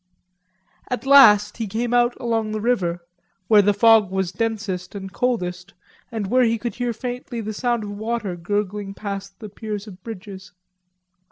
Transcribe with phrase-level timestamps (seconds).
[0.89, 3.05] At last he came out along the river,
[3.47, 5.75] where the fog was densest and coldest
[6.11, 10.01] and where he could hear faintly the sound of water gurgling past the piers of
[10.03, 10.53] bridges.